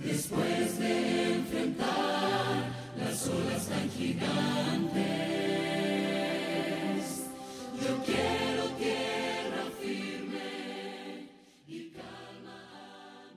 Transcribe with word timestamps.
Después 0.00 0.78
de 0.78 1.34
enfrentar 1.34 2.72
las 2.96 3.28
olas 3.28 3.68
tan 3.68 3.88
gigantes, 3.90 4.96
yo 7.80 8.02
quiero 8.04 8.76
firme 9.80 11.28
y 11.68 11.90
calma 11.90 12.58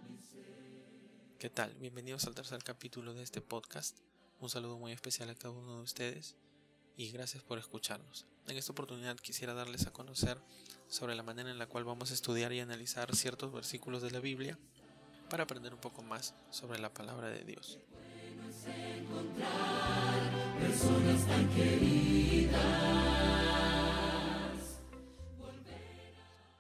mi 0.09 0.17
ser. 0.17 1.37
¿Qué 1.37 1.51
tal? 1.51 1.75
Bienvenidos 1.75 2.25
al 2.25 2.33
tercer 2.33 2.63
capítulo 2.63 3.13
de 3.13 3.21
este 3.21 3.41
podcast. 3.41 3.99
Un 4.39 4.49
saludo 4.49 4.79
muy 4.79 4.91
especial 4.91 5.29
a 5.29 5.35
cada 5.35 5.53
uno 5.53 5.77
de 5.77 5.83
ustedes 5.83 6.35
y 6.97 7.11
gracias 7.11 7.43
por 7.43 7.59
escucharnos. 7.59 8.25
En 8.47 8.57
esta 8.57 8.71
oportunidad 8.71 9.17
quisiera 9.17 9.53
darles 9.53 9.85
a 9.85 9.93
conocer 9.93 10.39
sobre 10.87 11.15
la 11.15 11.23
manera 11.23 11.49
en 11.49 11.57
la 11.57 11.67
cual 11.67 11.83
vamos 11.83 12.11
a 12.11 12.13
estudiar 12.13 12.53
y 12.53 12.59
analizar 12.59 13.15
ciertos 13.15 13.51
versículos 13.51 14.01
de 14.01 14.11
la 14.11 14.19
Biblia 14.19 14.57
para 15.29 15.43
aprender 15.43 15.73
un 15.73 15.79
poco 15.79 16.03
más 16.03 16.33
sobre 16.49 16.79
la 16.79 16.93
palabra 16.93 17.29
de 17.29 17.43
Dios. 17.43 17.79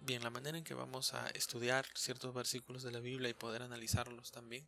Bien, 0.01 0.21
la 0.21 0.29
manera 0.29 0.57
en 0.57 0.63
que 0.63 0.75
vamos 0.75 1.13
a 1.13 1.27
estudiar 1.29 1.85
ciertos 1.95 2.33
versículos 2.33 2.83
de 2.83 2.91
la 2.91 2.99
Biblia 2.99 3.29
y 3.29 3.33
poder 3.33 3.63
analizarlos 3.63 4.31
también 4.31 4.67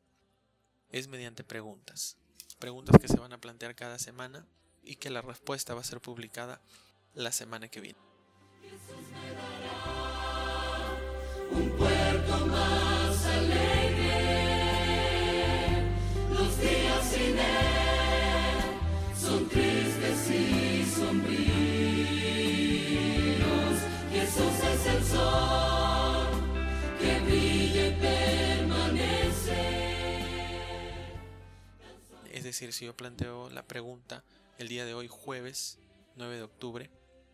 es 0.90 1.08
mediante 1.08 1.44
preguntas. 1.44 2.18
Preguntas 2.60 2.96
que 3.00 3.08
se 3.08 3.18
van 3.18 3.34
a 3.34 3.38
plantear 3.38 3.76
cada 3.76 4.00
semana 4.00 4.48
y 4.84 4.96
que 4.96 5.12
la 5.12 5.22
respuesta 5.22 5.76
va 5.76 5.82
a 5.82 5.84
ser 5.84 6.02
publicada 6.02 6.60
la 7.14 7.32
semana 7.32 7.68
que 7.68 7.82
viene. 7.82 8.00
Es 32.38 32.44
decir, 32.44 32.74
si 32.74 32.86
yo 32.86 32.96
planteo 32.96 33.50
la 33.50 33.64
pregunta 33.64 34.24
el 34.58 34.68
día 34.68 34.86
de 34.86 34.94
hoy, 34.94 35.08
jueves 35.08 35.80
9 36.16 36.38
de 36.38 36.44
octubre, 36.44 36.90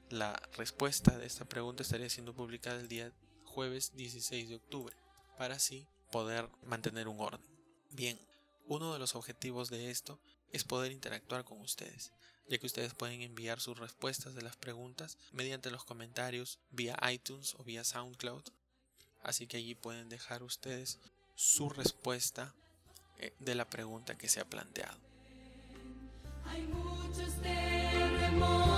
la 0.10 0.42
respuesta 0.58 1.18
de 1.18 1.26
esta 1.26 1.46
pregunta 1.46 1.84
estaría 1.84 2.10
siendo 2.10 2.34
publicada 2.34 2.80
el 2.80 2.88
día 2.88 3.12
jueves 3.54 3.96
16 3.96 4.50
de 4.50 4.56
octubre, 4.56 4.96
para 5.38 5.56
así 5.56 5.88
poder 6.12 6.50
mantener 6.66 7.08
un 7.08 7.20
orden. 7.20 7.46
Bien, 7.92 8.20
uno 8.68 8.94
de 8.94 9.00
los 9.00 9.16
objetivos 9.16 9.70
de 9.70 9.92
esto 9.92 10.20
es 10.52 10.64
poder 10.64 10.92
interactuar 10.92 11.44
con 11.44 11.62
ustedes, 11.62 12.12
ya 12.48 12.58
que 12.58 12.66
ustedes 12.66 12.94
pueden 12.94 13.22
enviar 13.22 13.60
sus 13.60 13.78
respuestas 13.78 14.36
de 14.36 14.42
las 14.42 14.58
preguntas 14.58 15.18
mediante 15.32 15.72
los 15.72 15.84
comentarios 15.86 16.60
vía 16.72 16.98
iTunes 17.12 17.56
o 17.56 17.64
vía 17.64 17.84
SoundCloud. 17.84 18.44
Así 19.22 19.48
que 19.48 19.58
allí 19.58 19.76
pueden 19.76 20.10
dejar 20.10 20.44
ustedes 20.44 21.00
su 21.36 21.70
respuesta 21.70 22.54
eh, 23.20 23.34
de 23.40 23.56
la 23.56 23.70
pregunta 23.70 24.18
que 24.18 24.30
se 24.30 24.40
ha 24.40 24.46
planteado. 24.46 24.98
Hay 26.46 26.64
muchos 26.64 27.42
terremotos 27.42 28.73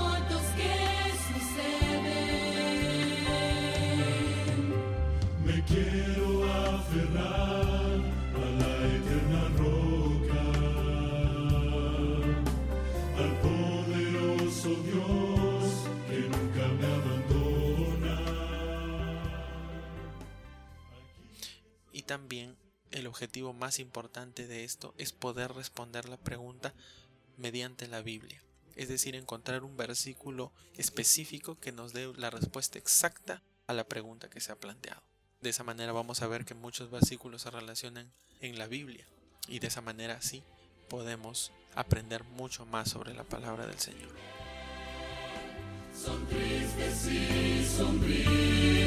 también 22.06 22.56
el 22.92 23.08
objetivo 23.08 23.54
más 23.54 23.80
importante 23.80 24.48
de 24.48 24.64
esto 24.64 24.94
es 24.98 25.12
poder 25.12 25.54
responder 25.54 26.08
la 26.08 26.18
pregunta 26.18 26.74
mediante 27.38 27.88
la 27.88 28.02
Biblia. 28.02 28.42
Es 28.76 28.90
decir, 28.90 29.16
encontrar 29.16 29.64
un 29.64 29.78
versículo 29.78 30.52
específico 30.78 31.60
que 31.60 31.72
nos 31.72 31.94
dé 31.94 32.12
la 32.16 32.30
respuesta 32.30 32.78
exacta 32.78 33.42
a 33.68 33.74
la 33.74 33.86
pregunta 33.86 34.30
que 34.30 34.42
se 34.42 34.52
ha 34.52 34.60
planteado. 34.60 35.02
De 35.42 35.50
esa 35.50 35.64
manera 35.64 35.92
vamos 35.92 36.22
a 36.22 36.28
ver 36.28 36.46
que 36.46 36.54
muchos 36.54 36.92
versículos 36.92 37.44
se 37.44 37.52
relacionan 37.52 38.12
en 38.42 38.58
la 38.58 38.68
Biblia 38.68 39.08
y 39.48 39.60
de 39.60 39.68
esa 39.68 39.82
manera 39.82 40.22
sí 40.22 40.44
podemos 40.90 41.52
aprender 41.76 42.24
mucho 42.24 42.66
más 42.66 42.90
sobre 42.90 43.14
la 43.14 43.24
palabra 43.24 43.66
del 43.66 43.80
Señor. 43.80 44.10
Son 45.94 46.28
tristes 46.28 47.08
y. 47.08 48.85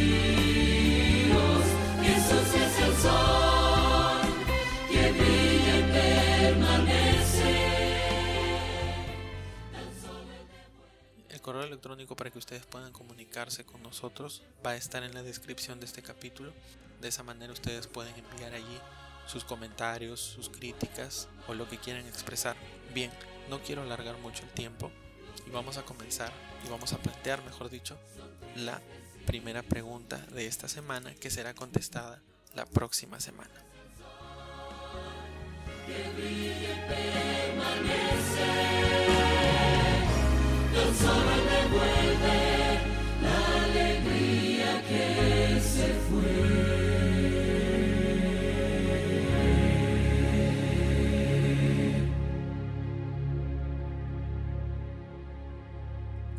correo 11.48 11.64
electrónico 11.64 12.14
para 12.14 12.30
que 12.30 12.36
ustedes 12.36 12.66
puedan 12.66 12.92
comunicarse 12.92 13.64
con 13.64 13.82
nosotros 13.82 14.42
va 14.64 14.72
a 14.72 14.76
estar 14.76 15.02
en 15.02 15.14
la 15.14 15.22
descripción 15.22 15.80
de 15.80 15.86
este 15.86 16.02
capítulo. 16.02 16.52
De 17.00 17.08
esa 17.08 17.22
manera 17.22 17.54
ustedes 17.54 17.86
pueden 17.86 18.14
enviar 18.16 18.52
allí 18.52 18.78
sus 19.26 19.44
comentarios, 19.44 20.20
sus 20.20 20.50
críticas 20.50 21.26
o 21.46 21.54
lo 21.54 21.66
que 21.66 21.78
quieran 21.78 22.06
expresar. 22.06 22.54
Bien, 22.92 23.10
no 23.48 23.62
quiero 23.62 23.80
alargar 23.80 24.18
mucho 24.18 24.42
el 24.42 24.50
tiempo 24.50 24.90
y 25.46 25.50
vamos 25.50 25.78
a 25.78 25.86
comenzar 25.86 26.30
y 26.66 26.68
vamos 26.68 26.92
a 26.92 26.98
plantear, 26.98 27.42
mejor 27.42 27.70
dicho, 27.70 27.96
la 28.54 28.82
primera 29.28 29.62
pregunta 29.62 30.16
de 30.32 30.46
esta 30.46 30.68
semana 30.68 31.14
que 31.14 31.28
será 31.28 31.52
contestada 31.52 32.22
la 32.54 32.64
próxima 32.64 33.20
semana. 33.20 33.50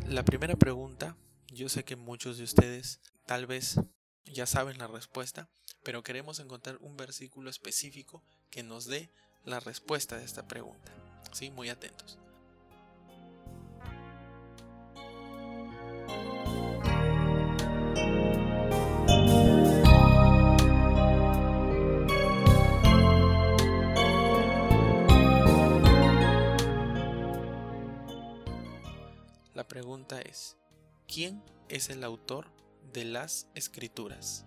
La 0.08 0.24
primera 0.24 0.56
pregunta, 0.56 1.14
yo 1.50 1.68
sé 1.68 1.84
que 1.84 1.96
muchos 1.96 2.38
de 2.38 2.44
ustedes 2.44 3.00
tal 3.26 3.46
vez 3.46 3.80
ya 4.24 4.46
saben 4.46 4.78
la 4.78 4.86
respuesta, 4.86 5.48
pero 5.82 6.02
queremos 6.02 6.38
encontrar 6.38 6.78
un 6.80 6.96
versículo 6.96 7.50
específico 7.50 8.22
que 8.50 8.62
nos 8.62 8.86
dé 8.86 9.10
la 9.44 9.60
respuesta 9.60 10.16
de 10.16 10.24
esta 10.24 10.46
pregunta. 10.46 10.92
Sí, 11.32 11.50
muy 11.50 11.68
atentos. 11.68 12.18
La 29.54 29.68
pregunta 29.68 30.20
es, 30.20 30.56
¿quién 31.12 31.42
es 31.68 31.90
el 31.90 32.04
autor 32.04 32.46
de 32.92 33.04
las 33.04 33.48
escrituras? 33.54 34.44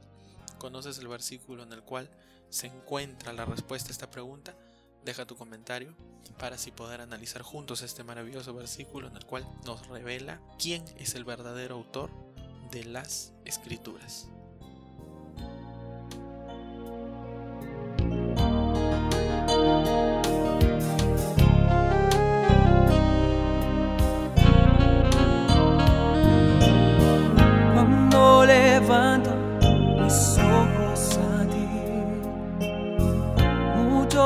¿Conoces 0.60 0.98
el 0.98 1.10
versículo 1.10 1.64
en 1.64 1.74
el 1.74 1.84
cual 1.84 2.10
se 2.50 2.68
encuentra 2.68 3.34
la 3.34 3.44
respuesta 3.44 3.90
a 3.90 3.92
esta 3.92 4.10
pregunta? 4.10 4.56
Deja 5.04 5.26
tu 5.26 5.36
comentario 5.36 5.94
para 6.40 6.56
así 6.56 6.72
poder 6.72 7.02
analizar 7.02 7.42
juntos 7.42 7.82
este 7.82 8.06
maravilloso 8.06 8.54
versículo 8.54 9.10
en 9.10 9.18
el 9.18 9.26
cual 9.26 9.46
nos 9.66 9.86
revela 9.88 10.42
quién 10.58 10.86
es 10.98 11.16
el 11.16 11.26
verdadero 11.26 11.76
autor 11.76 12.12
de 12.72 12.86
las 12.86 13.34
escrituras. 13.44 14.30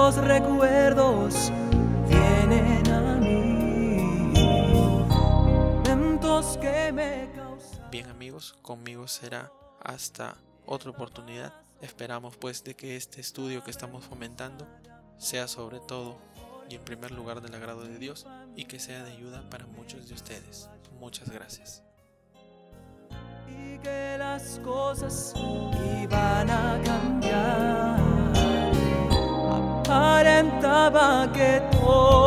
Muchos 0.07 0.23
recuerdos 0.23 1.51
vienen 2.07 2.87
a 2.89 3.15
mí, 3.17 4.31
momentos 5.83 6.57
que 6.59 6.93
me 6.93 7.29
causan. 7.35 7.91
Bien 7.91 8.09
amigos, 8.09 8.55
conmigo 8.61 9.05
será 9.09 9.51
hasta 9.83 10.37
otra 10.65 10.91
oportunidad. 10.91 11.53
Esperamos 11.81 12.37
pues 12.37 12.63
de 12.63 12.73
que 12.73 12.95
este 12.95 13.19
estudio 13.19 13.65
que 13.65 13.71
estamos 13.71 14.05
fomentando 14.05 14.65
sea 15.17 15.49
sobre 15.49 15.81
todo 15.81 16.17
y 16.69 16.75
en 16.75 16.85
primer 16.85 17.11
lugar 17.11 17.41
del 17.41 17.55
agrado 17.55 17.81
de 17.81 17.97
Dios 17.97 18.25
y 18.55 18.63
que 18.63 18.79
sea 18.79 19.03
de 19.03 19.11
ayuda 19.11 19.43
para 19.49 19.67
muchos 19.67 20.07
de 20.07 20.13
ustedes. 20.13 20.69
Muchas 21.01 21.29
gracias. 21.29 21.83
y 23.49 23.77
que 23.79 24.15
las 24.17 24.59
cosas 24.59 25.33
iban 26.01 26.49
a 26.49 26.81
Aparentaba 30.97 31.31
que 31.31 31.61
todo 31.77 32.26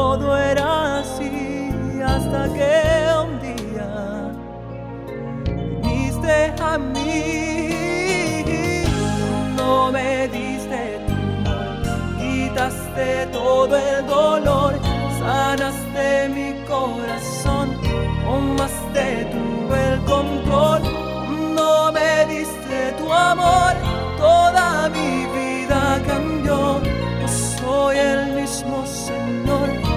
mismo, 28.50 28.85
Señor. 28.85 29.90